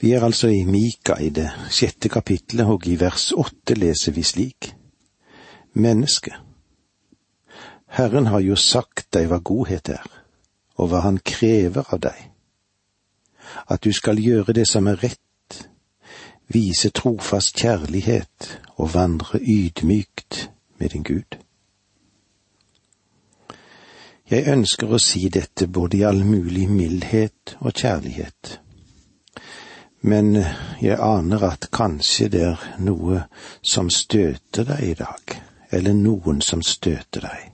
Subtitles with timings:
[0.00, 4.22] Vi er altså i Mika i det sjette kapitlet, og i vers åtte leser vi
[4.22, 4.74] slik.
[5.74, 6.34] Menneske,
[7.88, 10.06] Herren har jo sagt deg hva godhet er,
[10.78, 12.18] og hva Han krever av deg.
[13.66, 15.68] At du skal gjøre det som er rett,
[16.52, 21.38] vise trofast kjærlighet og vandre ydmykt med din Gud.
[24.30, 28.58] Jeg ønsker å si dette både i all mulig mildhet og kjærlighet
[30.00, 30.36] men
[30.80, 33.24] jeg aner at kanskje det er noe
[33.62, 35.38] som støter deg i dag,
[35.74, 37.48] eller noen som støter deg.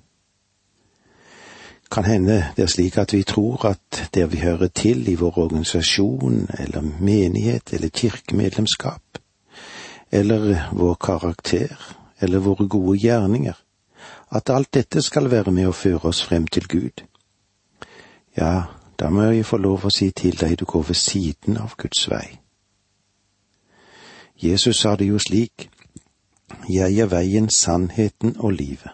[1.94, 5.38] Kan hende det er slik at vi tror at der vi hører til i vår
[5.38, 9.18] organisasjon eller menighet eller kirkemedlemskap,
[10.10, 11.76] eller vår karakter
[12.20, 13.56] eller våre gode gjerninger,
[14.34, 17.04] at alt dette skal være med å føre oss frem til Gud.
[18.36, 21.76] Ja, da må jeg få lov å si til deg du går ved siden av
[21.76, 22.38] Guds vei.
[24.42, 25.70] Jesus sa det jo slik,
[26.68, 28.92] Jeg er veien, sannheten og livet.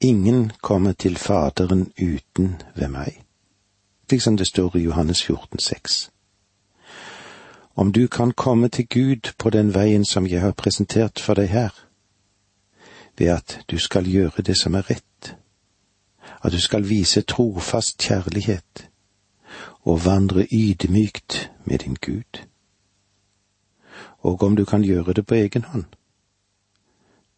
[0.00, 3.22] Ingen kommer til Faderen uten ved meg,
[4.08, 6.12] slik som det står i Johannes 14, 14,6.
[7.74, 11.48] Om du kan komme til Gud på den veien som jeg har presentert for deg
[11.48, 11.70] her,
[13.18, 15.36] ved at du skal gjøre det som er rett,
[16.42, 18.88] at du skal vise trofast kjærlighet
[19.82, 22.46] og vandre ydmykt med din Gud
[24.22, 25.84] og om du kan gjøre det på egen hånd.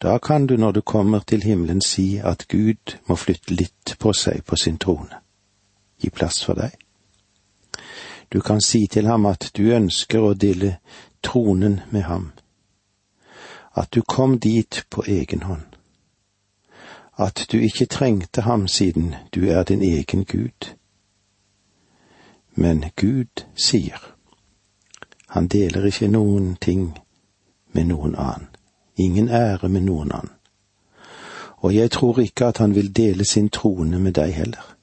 [0.01, 4.13] Da kan du når du kommer til himmelen si at Gud må flytte litt på
[4.13, 5.21] seg på sin trone,
[5.97, 6.75] gi plass for deg.
[8.33, 10.77] Du kan si til ham at du ønsker å dille
[11.23, 12.31] tronen med ham,
[13.75, 15.74] at du kom dit på egen hånd,
[17.17, 20.75] at du ikke trengte ham siden du er din egen Gud.
[22.55, 24.15] Men Gud sier,
[25.27, 26.97] han deler ikke noen ting
[27.71, 28.47] med noen annen,
[28.95, 30.31] ingen ære med noen annen.
[31.57, 34.75] Og jeg tror ikke at han vil dele sin trone med deg heller.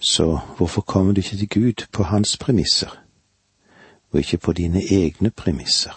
[0.00, 3.02] Så hvorfor kommer du ikke til Gud på hans premisser,
[4.10, 5.94] og ikke på dine egne premisser?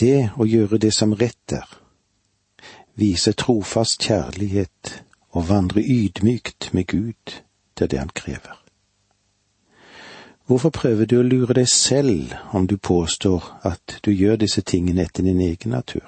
[0.00, 1.81] Det å gjøre det som rett er,
[2.94, 7.40] vise trofast kjærlighet og vandre ydmykt med Gud,
[7.82, 8.62] er det han krever.
[10.46, 15.02] Hvorfor prøver du å lure deg selv om du påstår at du gjør disse tingene
[15.06, 16.06] etter din egen natur?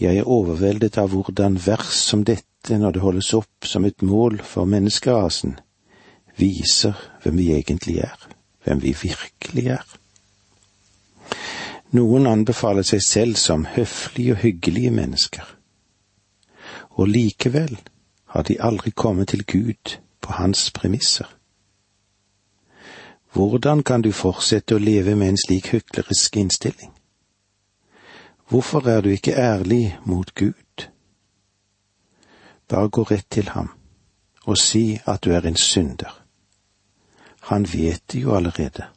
[0.00, 4.40] Jeg er overveldet av hvordan vers som dette, når det holdes opp som et mål
[4.46, 5.58] for menneskerasen,
[6.38, 8.28] viser hvem vi egentlig er,
[8.64, 9.84] hvem vi virkelig er.
[11.92, 15.44] Noen anbefaler seg selv som høflige og hyggelige mennesker,
[16.96, 17.76] og likevel
[18.32, 21.28] har de aldri kommet til Gud på hans premisser.
[23.32, 26.92] Hvordan kan du fortsette å leve med en slik hyklerisk innstilling?
[28.48, 30.88] Hvorfor er du ikke ærlig mot Gud?
[32.68, 33.70] Bare gå rett til ham
[34.44, 36.12] og si at du er en synder.
[37.52, 38.88] Han vet det jo allerede.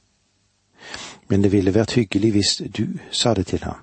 [1.27, 3.81] Men det ville vært hyggelig hvis du sa det til ham.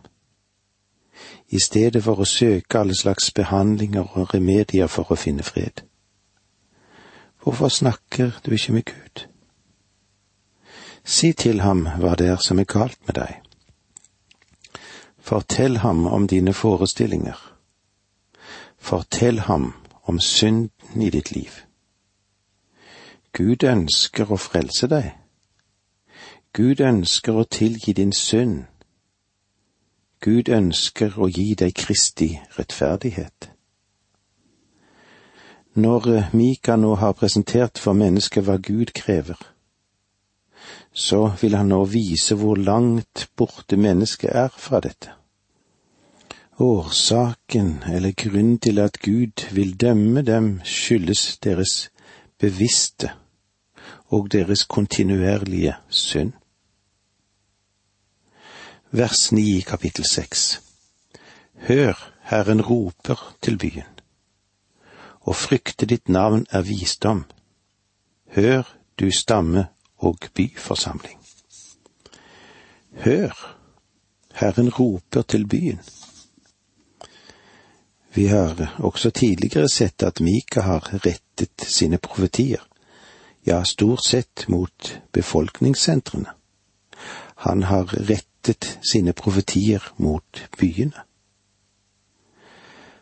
[1.48, 5.82] I stedet for å søke alle slags behandlinger og remedier for å finne fred.
[7.42, 9.26] Hvorfor snakker du ikke med Gud?
[11.04, 13.40] Si til ham hva det er som er galt med deg.
[15.18, 17.38] Fortell ham om dine forestillinger.
[18.78, 19.72] Fortell ham
[20.02, 21.50] om synden i ditt liv.
[23.32, 25.12] Gud ønsker å frelse deg.
[26.52, 28.66] Gud ønsker å tilgi din synd.
[30.20, 32.26] Gud ønsker å gi deg Kristi
[32.58, 33.46] rettferdighet.
[35.80, 39.38] Når Mika nå har presentert for mennesket hva Gud krever,
[40.92, 45.16] så vil han nå vise hvor langt borte mennesket er fra dette.
[46.60, 51.88] Årsaken eller grunnen til at Gud vil dømme dem, skyldes deres
[52.36, 53.14] bevisste
[54.12, 56.36] og deres kontinuerlige synd.
[58.94, 60.60] Vers 9 i kapittel 6
[61.54, 63.88] Hør, Herren roper til byen.
[65.24, 67.22] Å frykte ditt navn er visdom.
[68.36, 68.68] Hør,
[69.00, 69.62] du stamme
[69.96, 71.16] og byforsamling.
[73.06, 73.32] Hør,
[74.42, 75.80] Herren roper til byen.
[78.12, 82.60] Vi har også tidligere sett at Mika har rettet sine profetier,
[83.48, 86.41] ja, stort sett mot befolkningssentrene.
[87.42, 91.02] Han har rettet sine profetier mot byene.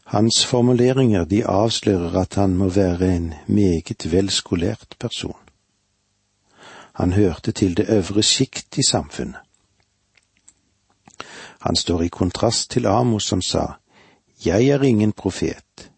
[0.04, 5.36] Hans formuleringer de avslører at han må være en meget velskolert person
[6.92, 9.40] Han hørte til det øvre sjikt i samfunnet.
[11.60, 13.66] Han står i kontrast til Amos som sa,
[14.46, 15.90] Jeg er ingen profet.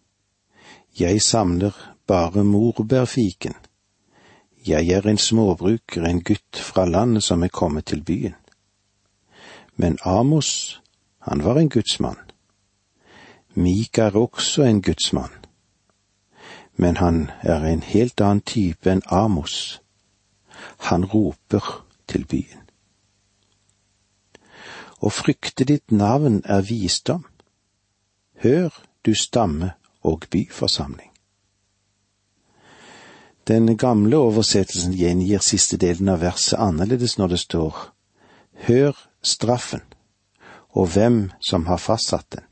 [0.99, 3.55] Jeg samler bare morbærfiken.
[4.67, 8.35] Jeg er en småbruker, en gutt fra landet som er kommet til byen.
[9.77, 10.81] Men Amos,
[11.19, 12.19] han var en gudsmann.
[13.55, 15.33] Mika er også en gudsmann.
[16.77, 19.83] Men han er en helt annen type enn Amos.
[20.79, 22.63] Han roper til byen.
[25.03, 27.27] Å frykte ditt navn er visdom.
[28.43, 28.71] Hør,
[29.07, 29.73] du stamme
[30.03, 31.12] og byforsamling.
[33.49, 37.81] Den gamle oversettelsen gjengir siste delen av verset annerledes når det står
[38.69, 39.83] Hør straffen,
[40.71, 42.47] og hvem som har fastsatt den.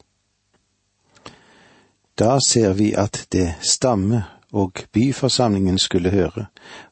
[2.19, 6.47] Da ser vi at det stamme og byforsamlingen skulle høre,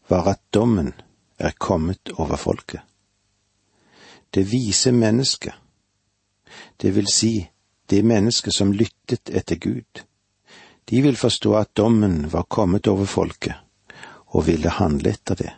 [0.09, 0.93] var at dommen
[1.39, 2.81] er kommet over folket.
[4.35, 5.55] Det vise mennesket,
[6.83, 7.49] det vil si
[7.91, 10.05] det mennesket som lyttet etter Gud,
[10.89, 13.55] de vil forstå at dommen var kommet over folket,
[14.29, 15.53] og ville handle etter det.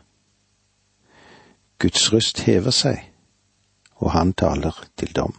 [1.78, 2.98] Guds røst hever seg,
[3.96, 5.34] og han taler til dom.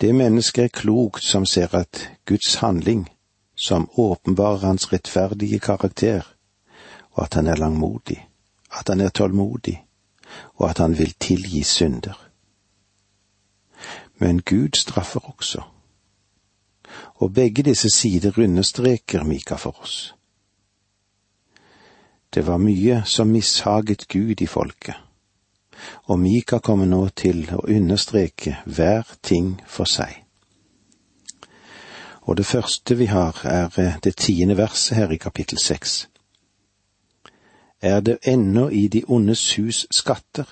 [0.00, 3.08] Det mennesket er klokt som ser at Guds handling,
[3.56, 6.22] som åpenbarer hans rettferdige karakter,
[7.10, 8.18] og at han er langmodig,
[8.70, 9.84] at han er tålmodig,
[10.54, 12.28] og at han vil tilgi synder.
[14.18, 15.62] Men Gud straffer også.
[17.14, 20.14] Og begge disse sider understreker Mika for oss.
[22.34, 24.94] Det var mye som mishaget Gud i folket,
[26.04, 30.24] og Mika kommer nå til å understreke hver ting for seg.
[32.28, 36.08] Og det første vi har, er eh, det tiende verset her i kapittel seks.
[37.80, 40.44] Er det ennå i de ondes hus skatter,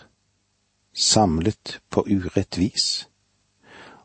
[0.94, 3.08] samlet på urett vis,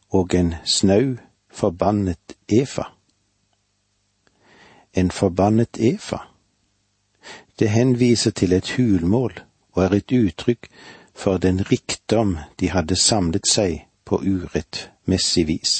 [0.09, 1.15] og en snau,
[1.51, 2.83] forbannet Efa?
[4.93, 6.30] En forbannet Efa?
[7.61, 9.35] Det henviser til et hulmål
[9.75, 10.63] og er et uttrykk
[11.13, 15.73] for den rikdom de hadde samlet seg på urettmessig vis.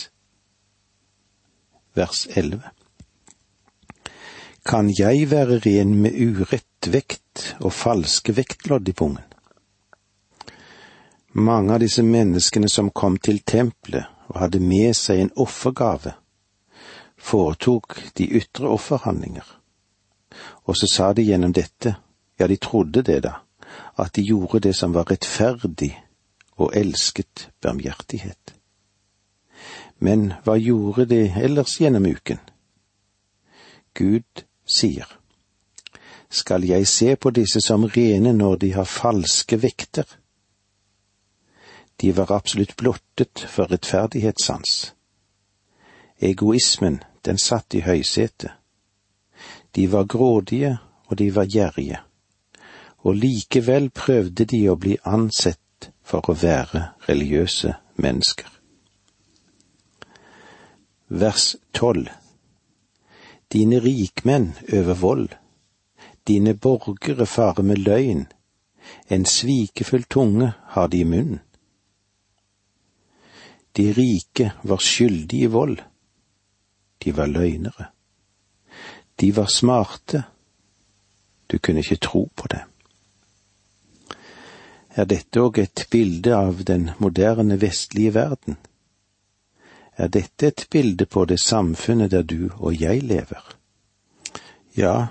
[1.98, 2.60] Vers 11
[4.70, 9.26] Kan jeg være ren med urett vekt og falske vektlodd i pungen?
[11.34, 16.14] Mange av disse menneskene som kom til tempelet og hadde med seg en offergave,
[17.18, 19.58] foretok de ytre offerhandlinger
[20.66, 21.96] og så sa de gjennom dette,
[22.40, 23.34] ja, de trodde det da,
[23.98, 25.94] at de gjorde det som var rettferdig
[26.62, 28.54] og elsket barmhjertighet.
[30.00, 32.40] Men hva gjorde de ellers gjennom uken?
[33.94, 35.08] Gud sier,
[36.30, 40.06] skal jeg se på disse som rene når de har falske vekter?
[42.02, 44.94] De var absolutt blottet for rettferdighetssans.
[46.22, 48.61] Egoismen, den satt i høysetet
[49.76, 52.00] de var grådige, og de var gjerrige,
[52.98, 58.48] og likevel prøvde de å bli ansett for å være religiøse mennesker.
[61.08, 62.08] Vers tolv
[63.52, 65.30] Dine rikmenn øver vold,
[66.28, 68.28] dine borgere farer med løgn,
[69.10, 71.42] en svikefull tunge har de i munnen.
[73.76, 75.82] De rike var skyldige i vold,
[77.04, 77.92] de var løgnere.
[79.22, 80.24] De var smarte.
[81.48, 82.64] Du kunne ikke tro på det.
[84.96, 88.58] Er dette òg et bilde av den moderne vestlige verden?
[89.96, 93.44] Er dette et bilde på det samfunnet der du og jeg lever?
[94.78, 95.08] Ja,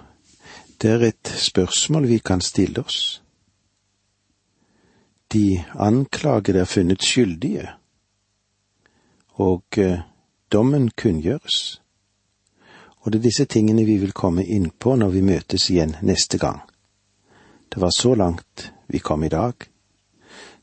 [0.82, 3.22] det er et spørsmål vi kan stille oss.
[5.32, 7.68] De anklagede er funnet skyldige,
[9.38, 10.00] og eh,
[10.52, 11.80] dommen kunngjøres.
[13.00, 16.38] Og det er disse tingene vi vil komme inn på når vi møtes igjen neste
[16.38, 16.60] gang.
[17.72, 19.54] Det var så langt vi kom i dag.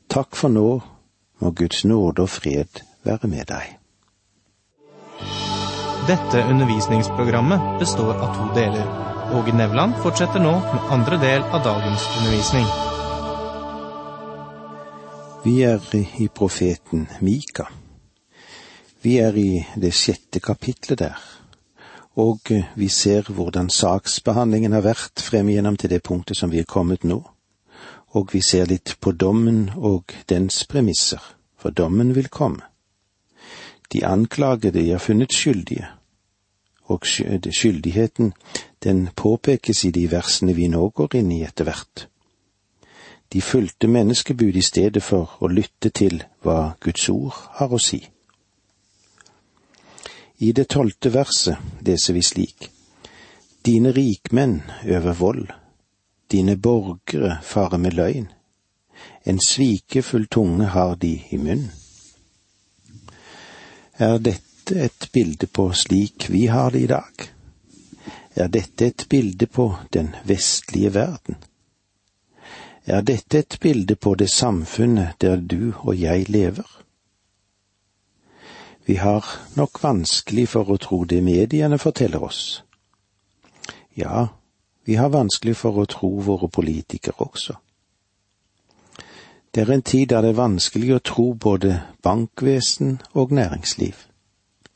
[0.08, 0.68] Takk for nå,
[1.40, 3.74] må Guds nåde og fred være med deg.
[6.08, 8.86] Dette undervisningsprogrammet består av to deler.
[9.36, 12.68] Åge Nevland fortsetter nå med andre del av dagens undervisning.
[15.44, 17.66] Vi er i profeten Mika.
[19.02, 21.18] Vi er i det sjette kapitlet der
[22.18, 26.58] og eh, vi ser hvordan saksbehandlingen har vært frem igjennom til det punktet som vi
[26.58, 27.20] er kommet nå,
[28.18, 31.22] og vi ser litt på dommen og dens premisser,
[31.56, 32.66] for dommen vil komme.
[33.92, 35.86] De anklagede er funnet skyldige,
[36.88, 38.32] og skyldigheten
[38.84, 42.08] den påpekes i de versene vi nå går inn i etter hvert.
[43.32, 48.00] De fulgte menneskebud i stedet for å lytte til hva Guds ord har å si.
[50.40, 52.70] I det tolvte verset leser vi slik.
[53.62, 55.48] Dine rikmenn øver vold,
[56.30, 58.28] dine borgere farer med løgn.
[59.24, 61.72] En svikefull tunge har de i munnen.
[63.98, 67.28] Er dette et bilde på slik vi har det i dag?
[68.34, 71.34] Er dette et bilde på den vestlige verden?
[72.86, 76.78] Er dette et bilde på det samfunnet der du og jeg lever?
[78.88, 82.62] Vi har nok vanskelig for å tro det mediene forteller oss.
[83.92, 84.28] Ja,
[84.88, 87.58] vi har vanskelig for å tro våre politikere også.
[89.52, 94.06] Det er en tid da det er vanskelig å tro både bankvesen og næringsliv.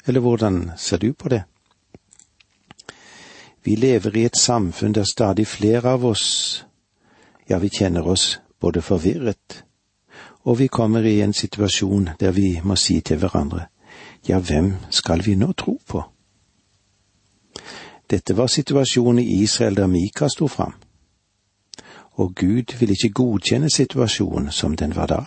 [0.05, 1.43] Eller hvordan ser du på det?
[3.65, 6.65] Vi lever i et samfunn der stadig flere av oss,
[7.49, 9.63] ja, vi kjenner oss både forvirret,
[10.45, 13.72] og vi kommer i en situasjon der vi må si til hverandre,
[14.29, 16.03] ja, hvem skal vi nå tro på?
[18.11, 20.75] Dette var situasjonen i Israel der Mika sto fram,
[22.13, 25.23] og Gud ville ikke godkjenne situasjonen som den var da.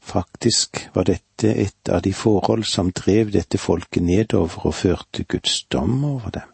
[0.00, 5.62] Faktisk var dette et av de forhold som drev dette folket nedover og førte Guds
[5.72, 6.48] dom over dem.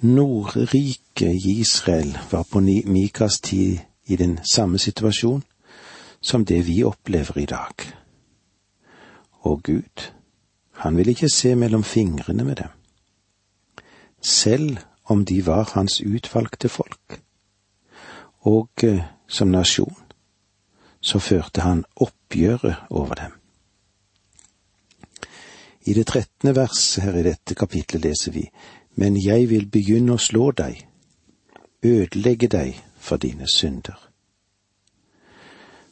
[0.00, 5.42] Nordriket i Israel var på Mikas tid i den samme situasjon
[6.20, 7.74] som det vi opplever i dag.
[9.48, 10.10] Og Gud,
[10.82, 12.74] han ville ikke se mellom fingrene med dem.
[14.20, 17.22] Selv om de var hans utvalgte folk.
[18.40, 19.96] Og eh, som nasjon,
[21.00, 23.32] så førte han oppgjøret over dem.
[25.88, 28.44] I det trettende verset her i dette kapitlet leser vi,
[29.00, 30.82] men jeg vil begynne å slå deg,
[31.82, 33.96] ødelegge deg for dine synder.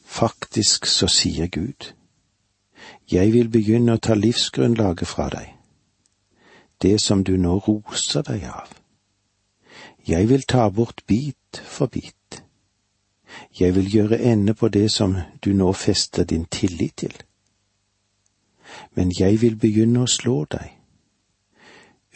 [0.04, 1.96] Faktisk så sier Gud,
[3.12, 5.52] jeg vil begynne å ta livsgrunnlaget fra deg,
[6.82, 8.72] det som du nå roser deg av.
[10.06, 12.42] Jeg vil ta bort bit for bit.
[13.60, 17.14] Jeg vil gjøre ende på det som du nå fester din tillit til.
[18.94, 20.72] Men jeg vil begynne å slå deg,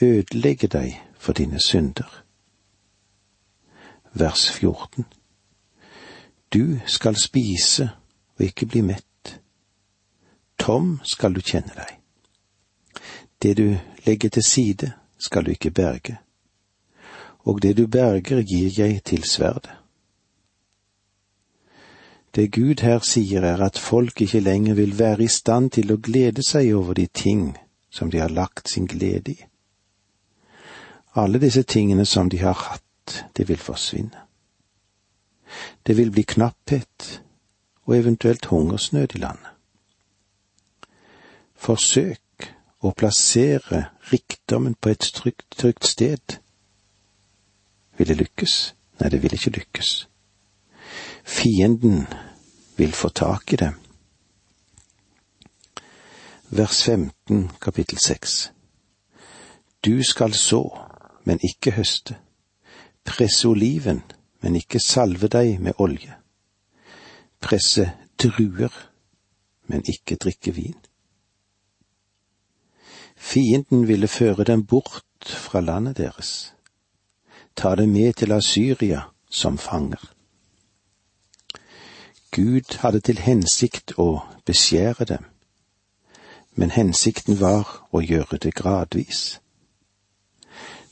[0.00, 2.24] ødelegge deg for dine synder.
[4.12, 5.04] Vers 14
[6.52, 7.90] Du skal spise
[8.38, 9.09] og ikke bli mett.
[10.60, 11.96] Tom skal du kjenne deg.
[13.42, 16.18] Det du legger til side, skal du ikke berge,
[17.48, 19.72] og det du berger gir jeg til sverdet.
[22.34, 25.98] Det Gud her sier er at folk ikke lenger vil være i stand til å
[25.98, 27.56] glede seg over de ting
[27.90, 29.38] som de har lagt sin glede i.
[31.18, 34.26] Alle disse tingene som de har hatt, det vil forsvinne.
[35.86, 37.22] Det vil bli knapphet
[37.88, 39.49] og eventuelt hungersnød i landet.
[41.60, 42.46] Forsøk
[42.80, 46.38] å plassere rikdommen på et trygt, trygt sted.
[47.98, 48.54] Vil det lykkes?
[49.00, 49.90] Nei, det vil ikke lykkes.
[51.24, 52.06] Fienden
[52.80, 53.70] vil få tak i det.
[56.50, 58.40] Vers 15, kapittel 6.
[59.84, 60.64] Du skal så,
[61.24, 62.16] men ikke høste.
[63.04, 64.00] Presse oliven,
[64.40, 66.16] men ikke salve deg med olje.
[67.40, 68.72] Presse druer,
[69.68, 70.76] men ikke drikke vin.
[73.20, 76.54] Fienden ville føre dem bort fra landet deres,
[77.56, 79.00] ta dem med til Asyria
[79.30, 80.00] som fanger.
[82.32, 85.28] Gud hadde til hensikt å beskjære dem,
[86.56, 89.40] men hensikten var å gjøre det gradvis.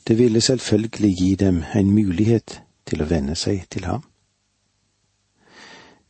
[0.07, 4.05] Det ville selvfølgelig gi dem en mulighet til å venne seg til ham.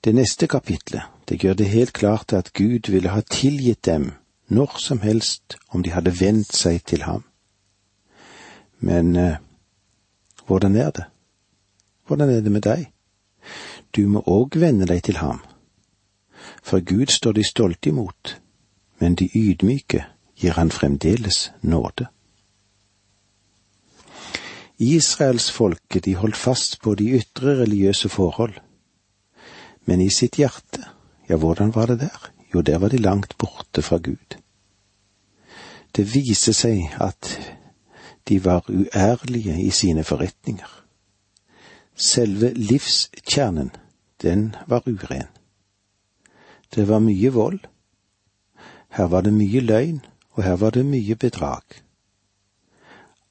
[0.03, 4.11] Det neste kapitlet, det gjør det helt klart at Gud ville ha tilgitt dem
[4.49, 7.23] når som helst om de hadde vendt seg til ham.
[8.79, 9.37] Men eh,
[10.47, 11.05] hvordan er det?
[12.07, 12.87] Hvordan er det med deg?
[13.95, 15.43] Du må òg vende deg til ham.
[16.63, 18.39] For Gud står de stolte imot,
[18.99, 20.05] men de ydmyke
[20.39, 22.07] gir han fremdeles nåde.
[24.79, 28.53] Israelsfolket de holdt fast på de ytre religiøse forhold.
[29.85, 30.85] Men i sitt hjerte,
[31.29, 32.29] ja, hvordan var det der?
[32.53, 34.37] Jo, der var de langt borte fra Gud.
[35.95, 37.29] Det viser seg at
[38.29, 40.69] de var uærlige i sine forretninger.
[41.95, 43.71] Selve livskjernen,
[44.21, 45.27] den var uren.
[46.75, 47.59] Det var mye vold.
[48.89, 51.63] Her var det mye løgn, og her var det mye bedrag.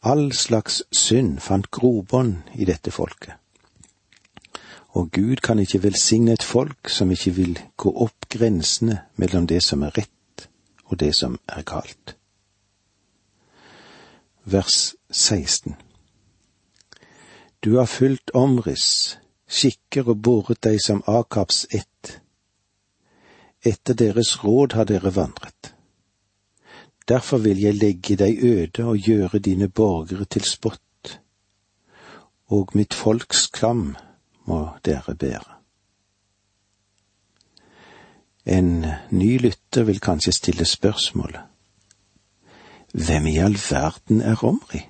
[0.02, 3.34] All slags synd fant grobånd i dette folket.
[4.88, 9.62] Og Gud kan ikke velsigne et folk som ikke vil gå opp grensene mellom det
[9.62, 10.17] som er rett
[10.88, 12.16] og det som er galt.
[14.44, 15.76] Vers 16
[17.64, 19.18] Du har fulgt omriss,
[19.48, 22.20] skikker og båret deg som Akabs ett.
[23.66, 25.74] Etter deres råd har dere vandret.
[27.08, 31.20] Derfor vil jeg legge deg øde og gjøre dine borgere til spott,
[32.46, 33.96] og mitt folks klam
[34.46, 35.57] må dere bære.
[38.48, 41.40] En ny lytter vil kanskje stille spørsmålet
[42.96, 44.80] Hvem i all verden er Omri?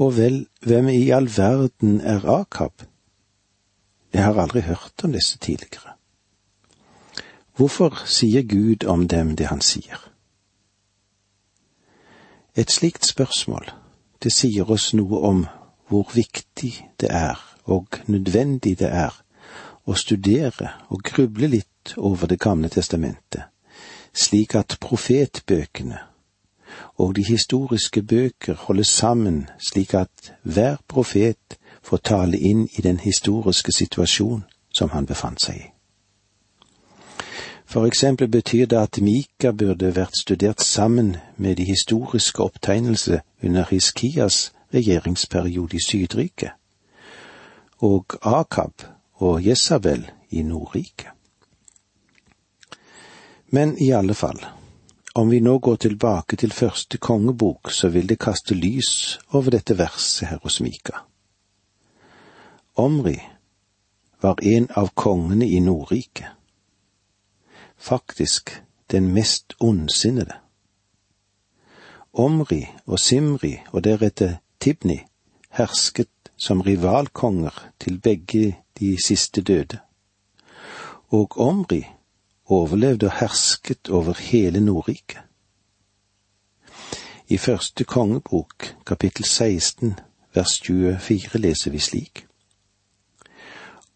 [0.00, 2.82] Og vel, hvem i all verden er Akab?
[4.12, 5.92] Jeg har aldri hørt om disse tidligere.
[7.56, 10.00] Hvorfor sier Gud om dem det han sier?
[12.56, 13.68] Et slikt spørsmål,
[14.22, 15.44] det sier oss noe om
[15.88, 19.12] hvor viktig det er og nødvendig det er
[19.84, 23.42] å studere og gruble litt over Det gamle testamentet,
[24.14, 25.98] slik at profetbøkene
[26.96, 33.00] og de historiske bøker holdes sammen slik at hver profet får tale inn i den
[33.00, 35.68] historiske situasjon som han befant seg i.
[37.66, 43.64] For eksempel betyr det at Mika burde vært studert sammen med de historiske opptegnelser under
[43.70, 46.50] Hiskias regjeringsperiode i Sydriket,
[47.78, 48.84] og Akab
[49.14, 51.08] og Jesabel i Nordriket.
[53.54, 54.46] Men i alle fall,
[55.12, 59.76] om vi nå går tilbake til første kongebok, så vil det kaste lys over dette
[59.76, 61.02] verset her hos Mika.
[62.80, 63.18] Omri
[64.24, 66.32] var en av kongene i Nordriket.
[67.76, 70.40] Faktisk den mest ondsinnede.
[72.12, 75.02] Omri og Simri og deretter Tibni
[75.60, 79.78] hersket som rivalkonger til begge de siste døde.
[81.12, 81.84] Og Omri
[82.52, 85.20] overlevde og hersket over hele Nordriket.
[87.28, 89.94] I første kongebok, kapittel 16,
[90.34, 92.26] vers 24, leser vi slik.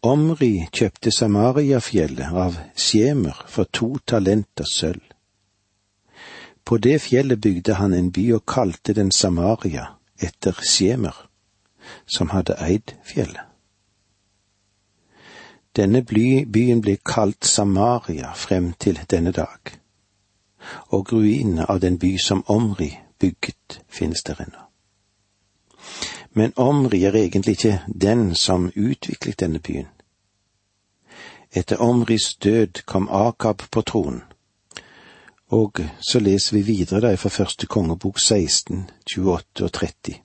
[0.01, 5.03] Omri kjøpte Samariafjellet av Sjemer for to talenter sølv.
[6.65, 9.85] På det fjellet bygde han en by og kalte den Samaria
[10.21, 11.15] etter Sjemer,
[12.05, 13.43] som hadde eid fjellet.
[15.77, 19.59] Denne byen ble kalt Samaria frem til denne dag,
[20.89, 24.63] og ruinene av den by som Omri bygget, finnes der ennå.
[26.33, 29.87] Men Omri er egentlig ikke den som utviklet denne byen.
[31.53, 34.23] Etter Omris død kom Akab på tronen,
[35.47, 40.19] og så leser vi videre der fra første kongebok 16, 28 og 30.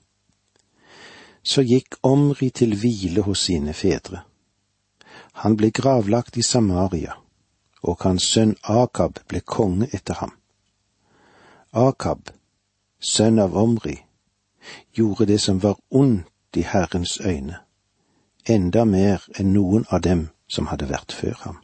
[1.43, 4.25] Så gikk Omri til hvile hos sine fedre
[5.41, 7.17] han ble gravlagt i Samaria,
[7.83, 10.31] og hans sønn Akab ble konge etter ham.
[11.73, 12.29] Akab,
[12.99, 13.97] sønn av Omri,
[14.93, 17.59] gjorde det som var ondt i Herrens øyne,
[18.45, 21.57] enda mer enn noen av dem som hadde vært før ham.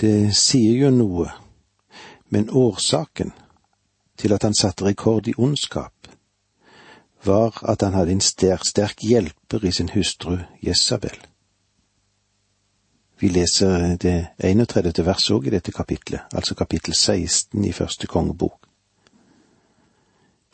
[0.00, 1.30] Det sier jo noe,
[2.28, 3.32] men årsaken
[4.18, 5.94] til at han satte rekord i ondskap,
[7.26, 11.16] var at han hadde en sterk, sterk hjelper i sin hustru Jesabel.
[13.18, 15.04] Vi leser det 31.
[15.06, 18.66] vers òg i dette kapitlet, altså kapittel 16 i første kongebok.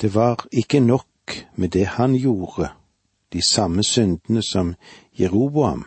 [0.01, 1.07] Det var ikke nok
[1.57, 2.69] med det han gjorde,
[3.33, 4.75] de samme syndene som
[5.19, 5.87] Jeroboam,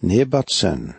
[0.00, 0.92] Nebats sønn,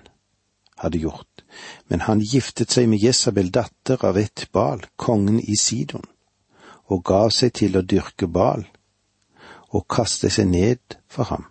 [0.77, 1.43] hadde gjort,
[1.87, 6.03] men han giftet seg med Jesabel, datter av et Bal, kongen i Sidon,
[6.87, 8.65] og gav seg til å dyrke Bal
[9.69, 11.45] og kaste seg ned for ham.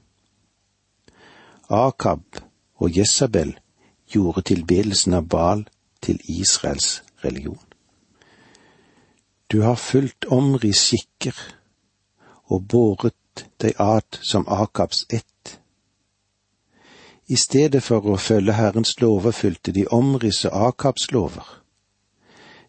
[1.69, 2.41] Akab
[2.79, 3.59] og Jesabel
[4.09, 5.67] gjorde tilbedelsen av Baal
[6.03, 7.61] til Israels religion.
[9.53, 11.37] Du har fulgt Omris skikker
[12.49, 15.61] og båret deg ad som Akabs ett.
[17.29, 21.45] I stedet for å følge Herrens lover fulgte de Omris og Akabs lover.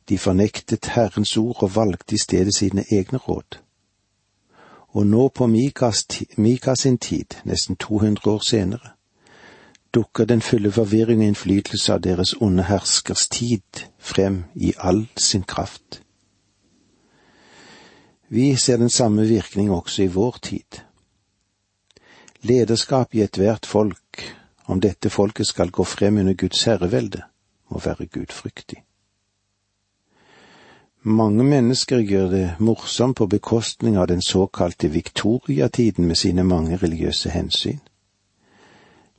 [0.09, 3.61] De fornektet Herrens ord og valgte i stedet sine egne råd
[4.91, 6.05] og nå på Mikas,
[6.37, 8.89] Mika sin tid, nesten 200 år senere,
[9.93, 15.43] dukker den fulle forvirring og innflytelse av deres onde herskers tid frem i all sin
[15.43, 16.01] kraft.
[18.29, 20.81] Vi ser den samme virkning også i vår tid.
[22.41, 27.21] Lederskap i ethvert folk, om dette folket skal gå frem under Guds herrevelde,
[27.69, 28.83] må være gudfryktig.
[31.09, 37.29] Mange mennesker gjør det morsomt på bekostning av den såkalte Victoria-tiden med sine mange religiøse
[37.29, 37.79] hensyn.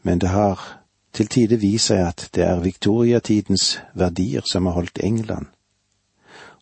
[0.03, 4.99] men det har til tider vist seg at det er viktoriatidens verdier som har holdt
[5.03, 5.47] England,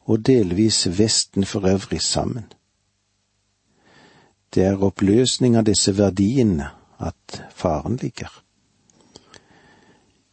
[0.07, 2.45] og delvis Vesten for øvrig, sammen.
[4.55, 8.33] Det er oppløsning av disse verdiene at faren ligger.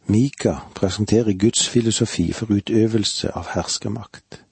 [0.06, 4.45] Mika presenterer Guds filosofi for utøvelse av herskermakt.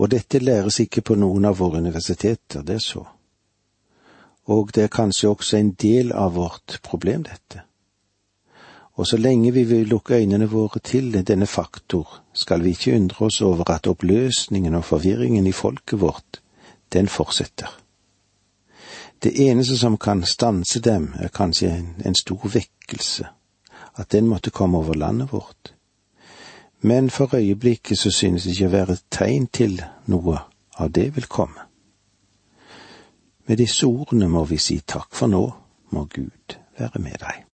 [0.00, 3.02] Og dette læres ikke på noen av våre universiteter, det er så.
[4.48, 7.66] Og det er kanskje også en del av vårt problem, dette.
[8.96, 13.26] Og så lenge vi vil lukke øynene våre til denne faktor, skal vi ikke undre
[13.26, 16.40] oss over at oppløsningen og forvirringen i folket vårt,
[16.92, 17.68] den fortsetter.
[19.22, 21.70] Det eneste som kan stanse dem, er kanskje
[22.04, 23.26] en, stor vekkelse,
[23.96, 25.74] at den måtte komme over landet vårt.
[26.80, 30.38] Men for øyeblikket så synes det ikke å være tegn til noe
[30.80, 31.66] av det vil komme.
[33.46, 35.42] Med disse ordene må vi si takk for nå,
[35.90, 37.44] må Gud være med deg.